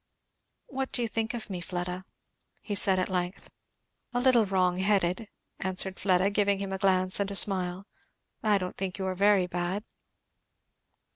[0.65, 2.05] "What do you think of me, Fleda?"
[2.59, 3.51] he said at length.
[4.15, 7.85] "A little wrong headed," answered Fleda, giving him a glance and a smile.
[8.41, 9.83] "I don't think you are very bad."